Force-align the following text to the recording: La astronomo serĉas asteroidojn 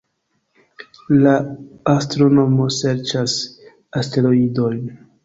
La 1.25 1.33
astronomo 1.93 2.67
serĉas 2.77 3.37
asteroidojn 4.03 4.83